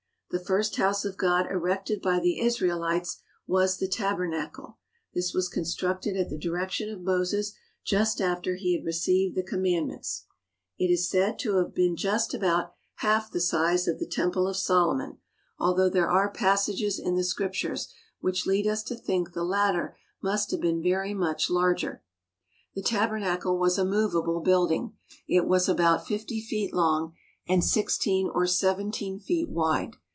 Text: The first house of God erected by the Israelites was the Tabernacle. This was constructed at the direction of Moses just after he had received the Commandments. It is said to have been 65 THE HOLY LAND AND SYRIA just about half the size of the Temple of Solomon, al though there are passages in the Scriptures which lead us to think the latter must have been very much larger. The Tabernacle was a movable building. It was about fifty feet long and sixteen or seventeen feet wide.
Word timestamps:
The 0.33 0.39
first 0.39 0.77
house 0.77 1.03
of 1.03 1.17
God 1.17 1.51
erected 1.51 2.01
by 2.01 2.21
the 2.21 2.39
Israelites 2.39 3.21
was 3.47 3.75
the 3.79 3.87
Tabernacle. 3.89 4.77
This 5.13 5.33
was 5.33 5.49
constructed 5.49 6.15
at 6.15 6.29
the 6.29 6.37
direction 6.37 6.89
of 6.89 7.01
Moses 7.01 7.51
just 7.83 8.21
after 8.21 8.55
he 8.55 8.73
had 8.73 8.85
received 8.85 9.35
the 9.35 9.43
Commandments. 9.43 10.27
It 10.79 10.85
is 10.85 11.09
said 11.09 11.37
to 11.39 11.57
have 11.57 11.73
been 11.75 11.97
65 11.97 11.97
THE 11.97 11.97
HOLY 11.97 11.97
LAND 11.97 11.97
AND 11.97 11.99
SYRIA 11.99 12.13
just 12.13 12.33
about 13.13 13.23
half 13.25 13.31
the 13.33 13.39
size 13.41 13.87
of 13.89 13.99
the 13.99 14.07
Temple 14.07 14.47
of 14.47 14.55
Solomon, 14.55 15.17
al 15.59 15.75
though 15.75 15.89
there 15.89 16.09
are 16.09 16.31
passages 16.31 16.97
in 16.97 17.15
the 17.15 17.25
Scriptures 17.25 17.93
which 18.21 18.45
lead 18.45 18.65
us 18.65 18.83
to 18.83 18.95
think 18.95 19.33
the 19.33 19.43
latter 19.43 19.97
must 20.23 20.51
have 20.51 20.61
been 20.61 20.81
very 20.81 21.13
much 21.13 21.49
larger. 21.49 22.05
The 22.73 22.81
Tabernacle 22.81 23.59
was 23.59 23.77
a 23.77 23.83
movable 23.83 24.39
building. 24.39 24.93
It 25.27 25.45
was 25.45 25.67
about 25.67 26.07
fifty 26.07 26.39
feet 26.39 26.73
long 26.73 27.15
and 27.49 27.65
sixteen 27.65 28.31
or 28.33 28.47
seventeen 28.47 29.19
feet 29.19 29.49
wide. 29.49 29.97